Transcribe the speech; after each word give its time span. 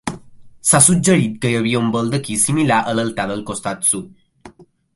S'ha 0.69 0.79
suggerit 0.85 1.35
que 1.43 1.51
hi 1.51 1.59
havia 1.59 1.81
un 1.87 1.91
baldaquí 1.97 2.37
similar 2.45 2.81
a 2.93 2.97
l'altar 3.01 3.27
del 3.33 3.45
costat 3.51 3.87
sud. 3.91 4.57